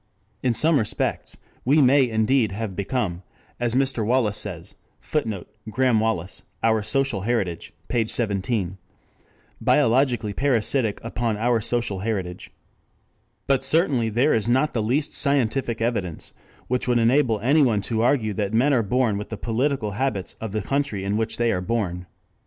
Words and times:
In 0.41 0.55
some 0.55 0.79
respects, 0.79 1.37
we 1.63 1.79
may 1.79 2.09
indeed 2.09 2.53
have 2.53 2.75
become, 2.75 3.21
as 3.59 3.75
Mr. 3.75 4.03
Wallas 4.03 4.35
says, 4.35 4.73
[Footnote: 4.99 5.47
Graham 5.69 5.99
Wallas, 5.99 6.41
Our 6.63 6.81
Social 6.81 7.21
Heritage, 7.21 7.71
p. 7.87 8.07
17.] 8.07 8.79
biologically 9.61 10.33
parasitic 10.33 10.99
upon 11.03 11.37
our 11.37 11.61
social 11.61 11.99
heritage. 11.99 12.49
But 13.45 13.63
certainly 13.63 14.09
there 14.09 14.33
is 14.33 14.49
not 14.49 14.73
the 14.73 14.81
least 14.81 15.13
scientific 15.13 15.81
evidence 15.81 16.33
which 16.67 16.87
would 16.87 16.97
enable 16.97 17.39
anyone 17.41 17.81
to 17.81 18.01
argue 18.01 18.33
that 18.33 18.55
men 18.55 18.73
are 18.73 18.81
born 18.81 19.19
with 19.19 19.29
the 19.29 19.37
political 19.37 19.91
habits 19.91 20.33
of 20.41 20.51
the 20.51 20.63
country 20.63 21.03
in 21.03 21.15
which 21.15 21.37
they 21.37 21.51
are 21.51 21.61
born. 21.61 22.07